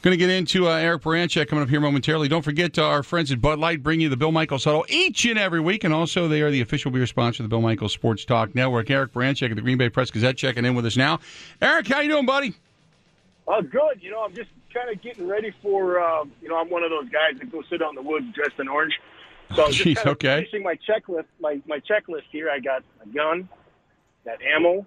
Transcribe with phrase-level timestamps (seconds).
[0.00, 2.28] Going to get into uh, Eric Baranchek coming up here momentarily.
[2.28, 5.24] Don't forget uh, our friends at Bud Light bring you the Bill Michaels Huddle each
[5.24, 7.94] and every week, and also they are the official beer sponsor of the Bill Michaels
[7.94, 8.90] Sports Talk Network.
[8.90, 11.18] Eric Baranchek of the Green Bay Press Gazette checking in with us now.
[11.60, 12.54] Eric, how you doing, buddy?
[13.48, 14.00] Oh, good.
[14.00, 15.98] You know, I'm just kind of getting ready for.
[15.98, 18.26] Uh, you know, I'm one of those guys that go sit out in the woods
[18.32, 18.94] dressed in orange.
[19.56, 20.36] So I was Jeez, just kind of okay.
[20.36, 21.26] finishing my checklist.
[21.40, 22.48] My my checklist here.
[22.50, 23.48] I got a gun,
[24.24, 24.86] got ammo,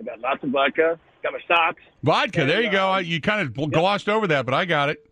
[0.00, 1.82] I got lots of vodka, got my socks.
[2.02, 2.42] Vodka.
[2.42, 2.92] And, There you go.
[2.92, 5.04] Uh, You kind of glossed over that, but I got it.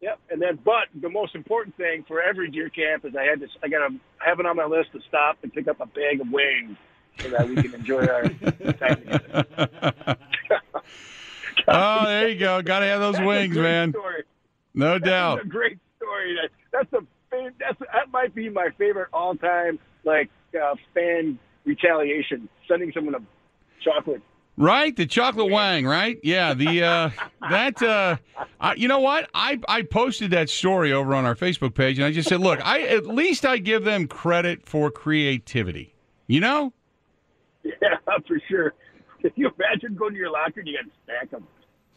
[0.00, 0.18] Yep.
[0.30, 3.46] And then, but the most important thing for every deer camp is I had to.
[3.62, 6.20] I got to have it on my list to stop and pick up a bag
[6.20, 6.76] of wings
[7.20, 10.16] so that we can enjoy our time together.
[11.68, 12.60] oh, there you go.
[12.62, 13.90] Got to have those That's a wings, man.
[13.92, 14.24] Story.
[14.74, 15.40] No That's doubt.
[15.40, 16.36] a great story.
[16.42, 16.90] That, that's
[17.30, 20.28] fa- that's that might be my favorite all time like
[20.60, 22.48] uh, fan retaliation.
[22.68, 23.20] Sending someone a
[23.82, 24.20] chocolate.
[24.56, 26.18] Right, the chocolate wang, right?
[26.22, 27.10] Yeah, the uh,
[27.50, 28.16] that uh,
[28.60, 29.28] I, you know what?
[29.34, 32.64] I I posted that story over on our Facebook page, and I just said, look,
[32.64, 35.94] I at least I give them credit for creativity.
[36.28, 36.72] You know?
[37.64, 37.72] Yeah,
[38.28, 38.74] for sure.
[39.20, 41.46] Can you imagine going to your locker and you got to stack them?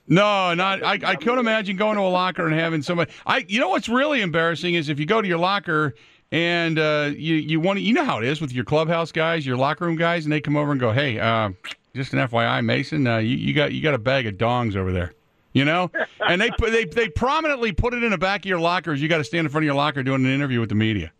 [0.08, 0.84] No, not.
[0.84, 3.12] I, I couldn't imagine going to a locker and having somebody.
[3.26, 3.46] I.
[3.48, 5.94] You know what's really embarrassing is if you go to your locker
[6.32, 7.84] and uh, you you want to.
[7.84, 10.42] You know how it is with your clubhouse guys, your locker room guys, and they
[10.42, 11.50] come over and go, "Hey, uh,
[11.96, 14.92] just an FYI, Mason, uh, you, you got you got a bag of dongs over
[14.92, 15.14] there."
[15.54, 15.92] You know,
[16.28, 19.02] and they put they they prominently put it in the back of your locker lockers.
[19.02, 21.12] You got to stand in front of your locker doing an interview with the media.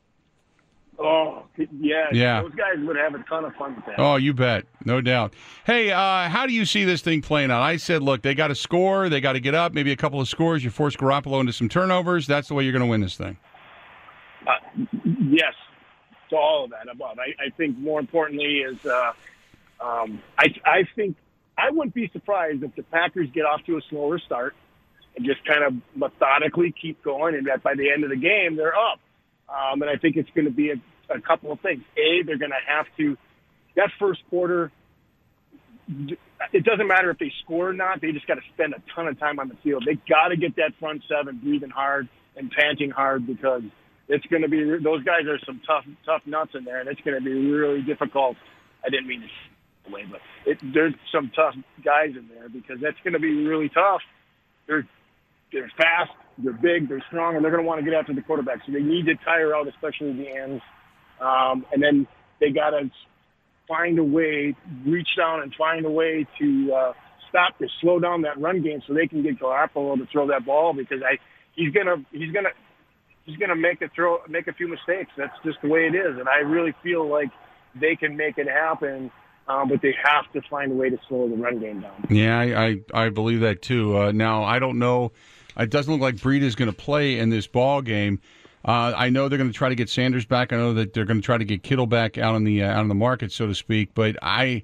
[1.00, 1.44] Oh,
[1.80, 2.08] yeah.
[2.12, 2.42] Yeah.
[2.42, 4.00] Those guys would have a ton of fun with that.
[4.00, 5.36] Oh, you bet, no doubt.
[5.64, 7.62] Hey, uh, how do you see this thing playing out?
[7.62, 10.20] I said, look, they got to score, they got to get up, maybe a couple
[10.20, 10.64] of scores.
[10.64, 12.26] You force Garoppolo into some turnovers.
[12.26, 13.38] That's the way you're going to win this thing.
[14.48, 14.86] Uh,
[15.30, 15.54] yes,
[16.32, 17.20] to all of that above.
[17.20, 19.14] I, I think more importantly is uh,
[19.80, 21.16] um, I, I think
[21.58, 24.56] I wouldn't be surprised if the Packers get off to a slower start
[25.16, 28.56] and just kind of methodically keep going, and that by the end of the game
[28.56, 29.00] they're up.
[29.50, 31.84] Um, and I think it's going to be a, a couple of things.
[31.98, 33.18] A, they're going to have to
[33.76, 34.72] that first quarter.
[36.52, 39.08] It doesn't matter if they score or not; they just got to spend a ton
[39.08, 39.84] of time on the field.
[39.86, 43.64] They got to get that front seven breathing hard and panting hard because
[44.08, 47.02] it's going to be those guys are some tough tough nuts in there, and it's
[47.02, 48.36] going to be really difficult.
[48.86, 49.28] I didn't mean to
[49.88, 53.70] away, but it, there's some tough guys in there because that's going to be really
[53.70, 54.02] tough.
[54.68, 54.88] They're
[55.52, 58.22] they're fast, they're big, they're strong, and they're going to want to get after the
[58.22, 58.60] quarterback.
[58.66, 60.62] So they need to tire out, especially the ends,
[61.22, 62.08] um, and then
[62.40, 62.90] they got to
[63.68, 64.56] find a way,
[64.86, 66.94] reach down and find a way to uh,
[67.30, 70.46] stop to slow down that run game so they can get Garoppolo to throw that
[70.46, 71.18] ball because I
[71.56, 72.50] he's gonna he's gonna
[73.26, 75.12] he's gonna make a throw make a few mistakes.
[75.18, 77.30] That's just the way it is, and I really feel like
[77.76, 79.12] they can make it happen.
[79.48, 82.06] Um, but they have to find a way to slow the run game down.
[82.10, 83.98] Yeah, I, I, I believe that too.
[83.98, 85.14] Uh, now, I don't know.
[85.58, 88.20] It doesn't look like Breida is going to play in this ball game.
[88.66, 90.52] Uh, I know they're going to try to get Sanders back.
[90.52, 92.72] I know that they're going to try to get Kittle back out on the uh,
[92.72, 93.94] out on the market, so to speak.
[93.94, 94.64] But I,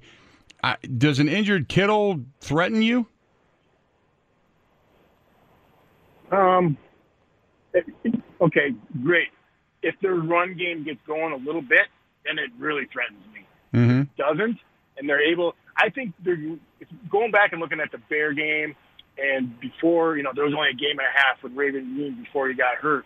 [0.62, 3.06] I does an injured Kittle threaten you?
[6.30, 6.76] Um,
[7.72, 7.86] it-
[8.40, 9.28] okay, great.
[9.82, 11.86] If their run game gets going a little bit,
[12.26, 13.46] then it really threatens me.
[13.78, 14.02] Mm-hmm.
[14.16, 14.58] Doesn't,
[14.96, 15.54] and they're able.
[15.76, 16.38] I think they're
[17.10, 18.74] going back and looking at the Bear game,
[19.18, 22.22] and before you know there was only a game and a half with Raven Greene
[22.24, 23.04] before he got hurt.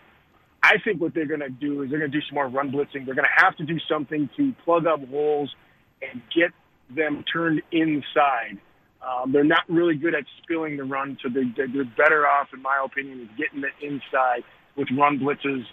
[0.61, 2.71] I think what they're going to do is they're going to do some more run
[2.71, 3.05] blitzing.
[3.05, 5.53] They're going to have to do something to plug up holes
[6.01, 6.51] and get
[6.93, 8.59] them turned inside.
[9.01, 12.61] Um, they're not really good at spilling the run, so they're, they're better off, in
[12.61, 14.43] my opinion, is getting it inside
[14.75, 15.63] with run blitzes,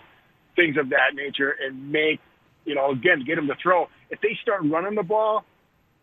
[0.54, 2.20] things of that nature, and make
[2.64, 3.88] you know again get them to throw.
[4.10, 5.44] If they start running the ball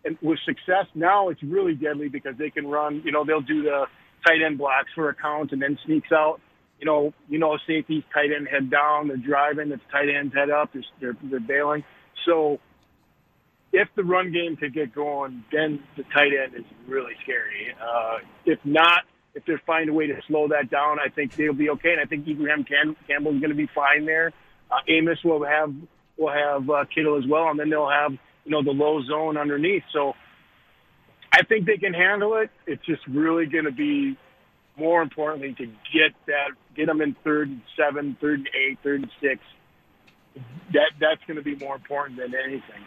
[0.06, 3.02] and with success, now it's really deadly because they can run.
[3.06, 3.86] You know they'll do the
[4.26, 6.40] tight end blocks for a count and then sneaks out.
[6.80, 10.50] You know, you know, safeties, tight end head down, they're driving, it's tight ends head
[10.50, 11.84] up, they're, they're, they're bailing.
[12.26, 12.60] So
[13.72, 17.74] if the run game could get going, then the tight end is really scary.
[17.82, 19.04] Uh, if not,
[19.34, 21.92] if they find a way to slow that down, I think they'll be okay.
[21.92, 24.32] And I think Ibraheim Cam- Campbell's going to be fine there.
[24.70, 25.74] Uh, Amos will have
[26.18, 28.12] will have uh, Kittle as well, and then they'll have
[28.46, 29.84] you know the low zone underneath.
[29.92, 30.14] So
[31.32, 32.50] I think they can handle it.
[32.68, 34.18] It's just really going to be
[34.78, 39.02] more importantly, to get that, get them in third and seven, third and eight, third
[39.02, 39.42] and six.
[40.74, 42.84] That that's going to be more important than anything.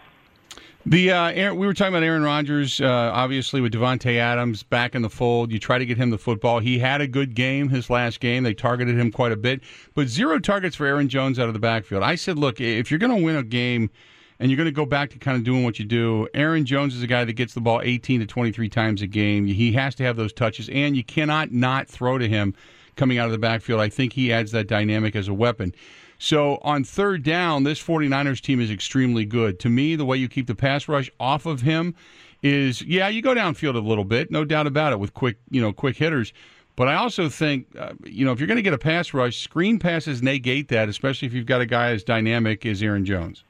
[0.84, 4.94] The uh, Aaron, we were talking about Aaron Rodgers, uh, obviously with Davante Adams back
[4.94, 5.50] in the fold.
[5.50, 6.60] You try to get him the football.
[6.60, 8.44] He had a good game his last game.
[8.44, 9.62] They targeted him quite a bit,
[9.94, 12.04] but zero targets for Aaron Jones out of the backfield.
[12.04, 13.90] I said, look, if you're going to win a game
[14.38, 16.94] and you're going to go back to kind of doing what you do, Aaron Jones
[16.94, 19.46] is a guy that gets the ball 18 to 23 times a game.
[19.46, 22.54] He has to have those touches, and you cannot not throw to him
[22.96, 23.80] coming out of the backfield.
[23.80, 25.74] I think he adds that dynamic as a weapon.
[26.18, 29.60] So on third down, this 49ers team is extremely good.
[29.60, 31.94] To me, the way you keep the pass rush off of him
[32.42, 35.60] is yeah, you go downfield a little bit, no doubt about it with quick, you
[35.60, 36.32] know, quick hitters.
[36.74, 39.38] But I also think, uh, you know, if you're going to get a pass rush,
[39.38, 43.44] screen passes negate that, especially if you've got a guy as dynamic as Aaron Jones.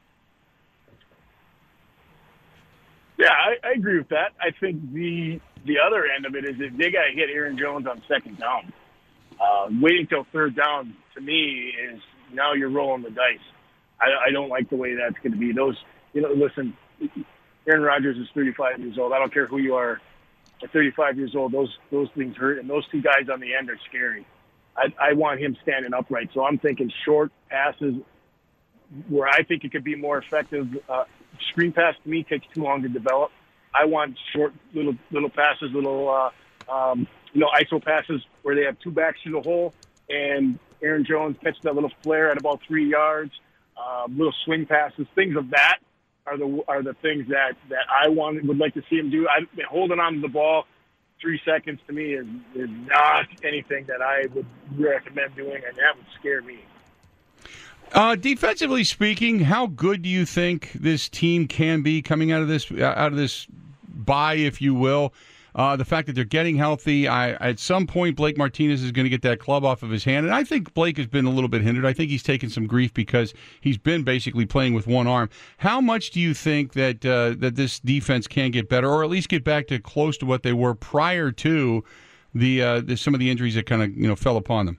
[3.26, 4.34] Yeah, I, I agree with that.
[4.40, 7.58] I think the the other end of it is if they got to hit Aaron
[7.58, 8.72] Jones on second down,
[9.40, 12.00] uh, waiting till third down to me is
[12.32, 13.40] now you're rolling the dice.
[14.00, 15.50] I, I don't like the way that's going to be.
[15.52, 15.76] Those,
[16.12, 16.76] you know, listen,
[17.66, 19.12] Aaron Rodgers is 35 years old.
[19.12, 20.00] I don't care who you are.
[20.62, 23.70] At 35 years old, those those things hurt, and those two guys on the end
[23.70, 24.24] are scary.
[24.76, 27.96] I, I want him standing upright, so I'm thinking short passes
[29.08, 30.68] where I think it could be more effective.
[30.88, 31.04] Uh,
[31.50, 33.30] screen pass to me takes too long to develop.
[33.74, 38.64] I want short little little passes, little uh, um, you know ISO passes where they
[38.64, 39.74] have two backs to the hole
[40.08, 43.32] and Aaron Jones catches that little flare at about three yards,
[43.76, 45.78] uh, little swing passes, things of that
[46.26, 49.28] are the are the things that that I want would like to see him do.
[49.28, 50.64] I, holding on to the ball
[51.20, 54.46] three seconds to me is is not anything that I would
[54.76, 56.58] recommend doing, and that would scare me.
[57.92, 62.48] Uh, defensively speaking, how good do you think this team can be coming out of
[62.48, 63.46] this out of this
[63.88, 65.14] bye, if you will?
[65.54, 69.06] Uh, the fact that they're getting healthy, I, at some point Blake Martinez is going
[69.06, 71.30] to get that club off of his hand, and I think Blake has been a
[71.30, 71.86] little bit hindered.
[71.86, 75.30] I think he's taken some grief because he's been basically playing with one arm.
[75.56, 79.08] How much do you think that uh, that this defense can get better, or at
[79.08, 81.82] least get back to close to what they were prior to
[82.34, 84.78] the, uh, the some of the injuries that kind of you know fell upon them?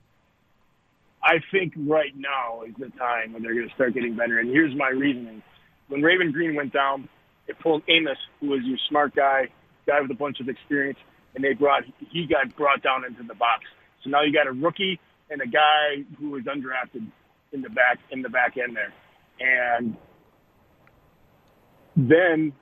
[1.27, 4.39] I think right now is the time when they're going to start getting better.
[4.39, 5.43] And here's my reasoning:
[5.89, 7.09] when Raven Greene went down,
[7.47, 9.49] it pulled Amos, who was your smart guy,
[9.85, 10.97] guy with a bunch of experience,
[11.35, 13.65] and they brought he got brought down into the box.
[14.05, 17.05] So now you got a rookie and a guy who was undrafted
[17.51, 18.93] in the back in the back end there,
[19.41, 19.97] and
[21.97, 22.53] then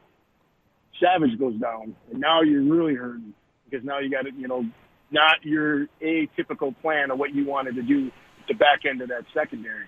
[1.00, 3.36] Savage goes down, and now you're really hurting
[3.70, 4.66] because now you got it, you know
[5.12, 8.12] not your atypical plan of what you wanted to do
[8.48, 9.86] the back end of that secondary.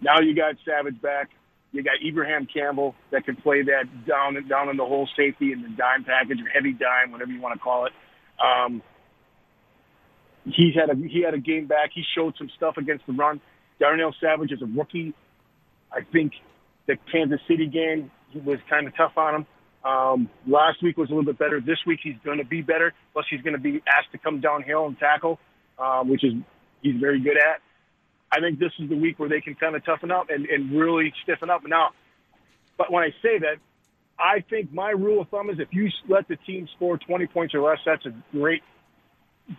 [0.00, 1.30] Now you got Savage back.
[1.72, 5.64] You got Ibraheim Campbell that can play that down down in the whole safety and
[5.64, 7.92] the dime package or heavy dime, whatever you want to call it.
[8.42, 8.82] Um,
[10.44, 11.90] he's had a he had a game back.
[11.94, 13.40] He showed some stuff against the run.
[13.78, 15.14] Darnell Savage is a rookie.
[15.92, 16.32] I think
[16.86, 19.46] the Kansas City game was kind of tough on him.
[19.82, 21.60] Um, last week was a little bit better.
[21.60, 22.92] This week he's going to be better.
[23.12, 25.38] Plus he's going to be asked to come downhill and tackle,
[25.78, 26.34] um, which is
[26.82, 27.60] he's very good at.
[28.32, 30.78] I think this is the week where they can kind of toughen up and, and
[30.78, 31.62] really stiffen up.
[31.66, 31.90] Now,
[32.78, 33.56] but when I say that,
[34.18, 37.54] I think my rule of thumb is if you let the team score 20 points
[37.54, 38.62] or less, that's a great,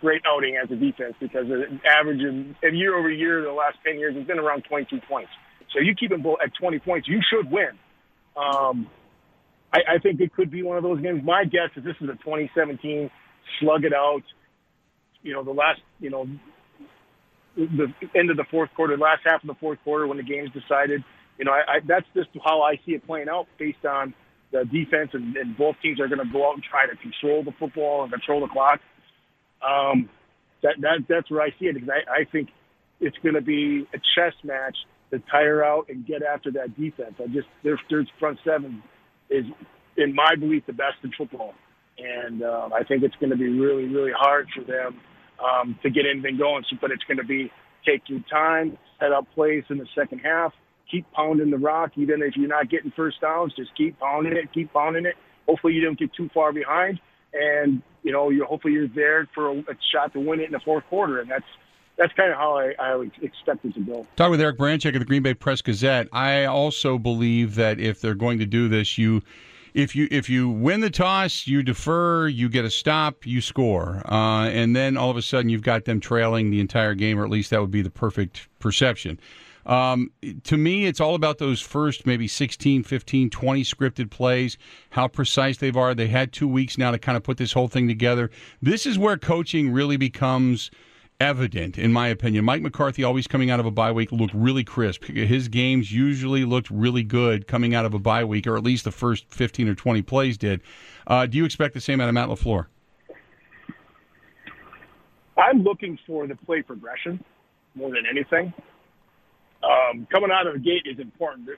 [0.00, 3.98] great outing as a defense because the average in year over year, the last 10
[3.98, 5.30] years has been around 22 points.
[5.72, 7.70] So you keep them both at 20 points, you should win.
[8.36, 8.88] Um,
[9.72, 11.22] I, I think it could be one of those games.
[11.24, 13.10] My guess is this is a 2017
[13.60, 14.22] slug it out.
[15.22, 16.26] You know, the last, you know,
[17.56, 20.50] the end of the fourth quarter, last half of the fourth quarter when the game's
[20.50, 21.04] decided.
[21.38, 24.14] You know, I, I, that's just how I see it playing out based on
[24.52, 27.42] the defense, and, and both teams are going to go out and try to control
[27.42, 28.80] the football and control the clock.
[29.66, 30.08] Um,
[30.62, 32.50] that, that that's where I see it because I, I think
[33.00, 34.76] it's going to be a chess match
[35.10, 37.14] to tire out and get after that defense.
[37.18, 38.82] I just their, their front seven
[39.30, 39.44] is,
[39.96, 41.54] in my belief, the best in football,
[41.98, 45.00] and uh, I think it's going to be really really hard for them
[45.42, 46.64] um, to get anything going.
[46.70, 47.50] So, but it's going to be
[47.86, 50.52] take your time, set up plays in the second half,
[50.90, 51.92] keep pounding the rock.
[51.96, 55.14] Even if you're not getting first downs, just keep pounding it, keep pounding it.
[55.46, 57.00] Hopefully, you don't get too far behind,
[57.32, 60.52] and you know, you hopefully you're there for a, a shot to win it in
[60.52, 61.44] the fourth quarter, and that's
[61.98, 64.06] that's kind of how I, I expect it to go.
[64.16, 66.08] Talk with Eric Branchek of the Green Bay Press Gazette.
[66.12, 69.22] I also believe that if they're going to do this, you
[69.74, 74.02] if you if you win the toss, you defer, you get a stop, you score,
[74.06, 77.24] uh, and then all of a sudden you've got them trailing the entire game, or
[77.24, 79.18] at least that would be the perfect perception.
[79.64, 80.10] Um,
[80.44, 84.58] to me, it's all about those first maybe 16, 15, 20 scripted plays,
[84.90, 85.94] how precise they are.
[85.94, 88.30] They had two weeks now to kind of put this whole thing together.
[88.60, 90.70] This is where coaching really becomes
[91.22, 92.44] evident, in my opinion.
[92.44, 95.04] Mike McCarthy, always coming out of a bye week, looked really crisp.
[95.04, 98.84] His games usually looked really good coming out of a bye week, or at least
[98.84, 100.60] the first 15 or 20 plays did.
[101.06, 102.66] Uh, do you expect the same out of Matt LaFleur?
[105.38, 107.24] I'm looking for the play progression
[107.74, 108.52] more than anything.
[109.62, 111.48] Um, coming out of the gate is important,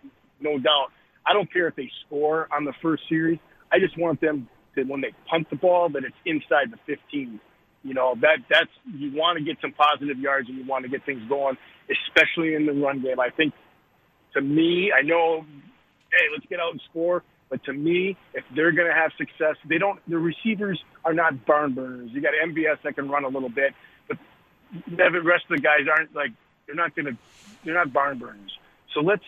[0.41, 0.89] no doubt.
[1.27, 3.39] I don't care if they score on the first series.
[3.73, 7.41] I just want them to, when they punt the ball, that it's inside the 15.
[7.85, 10.89] You know that that's you want to get some positive yards and you want to
[10.91, 11.59] get things going,
[11.91, 13.21] especially in the run game.
[13.21, 13.53] I think,
[14.33, 15.45] to me, I know,
[16.11, 17.23] hey, let's get out and score.
[17.51, 20.01] But to me, if they're going to have success, they don't.
[20.09, 22.11] The receivers are not barn burners.
[22.13, 23.75] You got MVS that can run a little bit,
[24.09, 24.17] but
[24.89, 26.33] the rest of the guys aren't like
[26.67, 27.19] they're not going to.
[27.65, 28.59] They're not barn burners.
[28.95, 29.25] So let's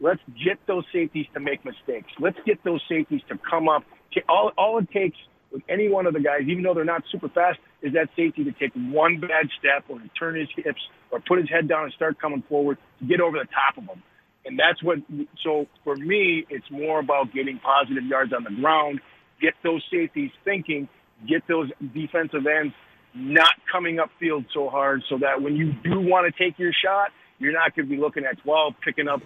[0.00, 2.10] let's get those safeties to make mistakes.
[2.18, 3.84] Let's get those safeties to come up.
[4.28, 5.16] All all it takes
[5.52, 8.44] with any one of the guys, even though they're not super fast, is that safety
[8.44, 11.84] to take one bad step or to turn his hips or put his head down
[11.84, 14.02] and start coming forward to get over the top of them.
[14.44, 14.98] And that's what,
[15.42, 19.00] so for me, it's more about getting positive yards on the ground,
[19.40, 20.88] get those safeties thinking,
[21.26, 22.74] get those defensive ends
[23.14, 27.10] not coming upfield so hard so that when you do want to take your shot,
[27.38, 29.20] you're not going to be looking at 12, picking up,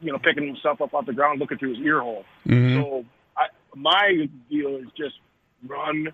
[0.00, 2.24] you know, picking himself up off the ground, looking through his ear hole.
[2.46, 2.80] Mm-hmm.
[2.80, 3.04] So
[3.36, 5.14] I, my deal is just
[5.66, 6.08] run,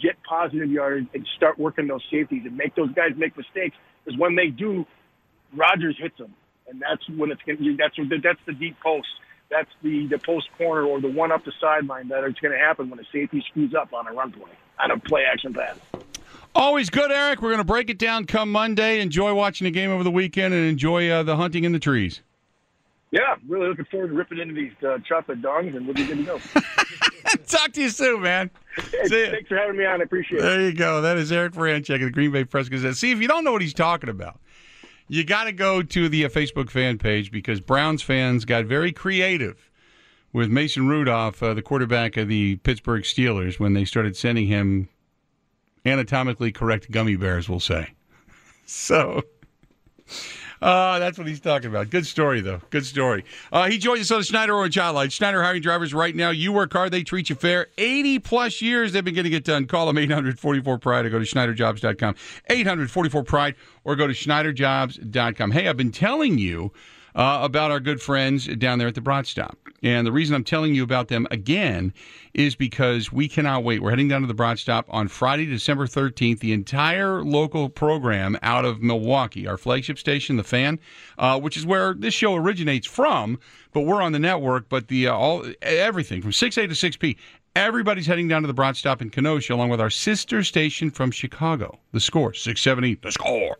[0.00, 3.76] get positive yards, and start working those safeties and make those guys make mistakes.
[4.04, 4.86] Because when they do,
[5.54, 6.34] Rodgers hits them
[6.68, 7.76] and that's when it's going to.
[7.76, 9.08] That's that's the deep post.
[9.50, 12.58] That's the the post corner or the one up the sideline that it's going to
[12.58, 15.76] happen when a safety screws up on a run play on a play action pass.
[16.54, 17.42] Always good, Eric.
[17.42, 19.00] We're going to break it down come Monday.
[19.00, 22.20] Enjoy watching the game over the weekend and enjoy uh, the hunting in the trees.
[23.14, 26.18] Yeah, really looking forward to ripping into these uh, chocolate dongs, and we'll be good
[26.18, 26.38] to go.
[27.46, 28.50] Talk to you soon, man.
[28.74, 30.00] Hey, thanks for having me on.
[30.00, 30.42] I appreciate it.
[30.42, 31.00] There you go.
[31.00, 32.96] That is Eric Franchek of the Green Bay Press Gazette.
[32.96, 34.40] See, if you don't know what he's talking about,
[35.06, 38.90] you got to go to the uh, Facebook fan page because Browns fans got very
[38.90, 39.70] creative
[40.32, 44.88] with Mason Rudolph, uh, the quarterback of the Pittsburgh Steelers, when they started sending him
[45.86, 47.92] anatomically correct gummy bears, we'll say.
[48.66, 49.22] So.
[50.64, 51.90] Uh, that's what he's talking about.
[51.90, 52.62] Good story, though.
[52.70, 53.22] Good story.
[53.52, 55.12] Uh, he joins us on the Schneider Orange Hotline.
[55.12, 56.30] Schneider hiring drivers right now.
[56.30, 57.66] You work hard, they treat you fair.
[57.76, 59.66] 80 plus years they've been getting it done.
[59.66, 62.14] Call them 844 Pride or go to SchneiderJobs.com.
[62.48, 63.54] 844 Pride
[63.84, 65.50] or go to SchneiderJobs.com.
[65.50, 66.72] Hey, I've been telling you
[67.14, 69.58] uh, about our good friends down there at the Brat Stop.
[69.82, 71.92] And the reason I'm telling you about them again
[72.32, 73.82] is because we cannot wait.
[73.82, 76.40] We're heading down to the Brat Stop on Friday, December 13th.
[76.40, 80.78] The entire local program out of Milwaukee, our flagship station, The Fan,
[81.18, 83.38] uh, which is where this show originates from,
[83.72, 84.68] but we're on the network.
[84.68, 87.16] But the uh, all everything from 6A to 6P.
[87.56, 91.12] Everybody's heading down to the Brat Stop in Kenosha, along with our sister station from
[91.12, 93.58] Chicago, The Score, 670, The Score.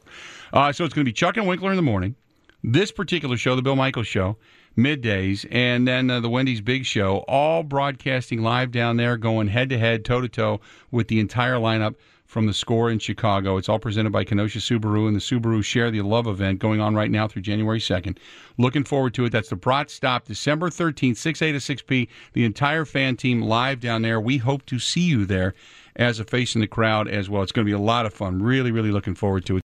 [0.53, 2.17] Uh, so it's going to be Chuck and Winkler in the morning
[2.65, 4.39] this particular show, the Bill Michaels Show,
[4.77, 9.69] middays, and then uh, the Wendy's Big Show, all broadcasting live down there, going head
[9.69, 11.95] to head, toe to toe with the entire lineup
[12.25, 13.59] from the score in Chicago.
[13.59, 16.95] It's all presented by Kenosha Subaru and the Subaru Share the Love event going on
[16.95, 18.17] right now through January 2nd.
[18.57, 19.31] Looking forward to it.
[19.31, 22.09] That's the Brat Stop, December 13th, 6A to 6P.
[22.33, 24.19] The entire fan team live down there.
[24.19, 25.55] We hope to see you there
[25.97, 27.43] as a face in the crowd as well.
[27.43, 28.43] It's going to be a lot of fun.
[28.43, 29.63] Really, really looking forward to it.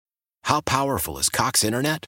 [0.45, 2.07] How powerful is Cox Internet?